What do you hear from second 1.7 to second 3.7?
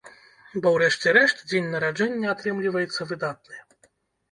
нараджэння атрымліваецца выдатны.